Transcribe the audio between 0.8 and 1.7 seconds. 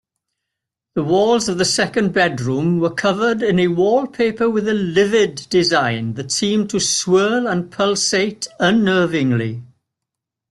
The walls of the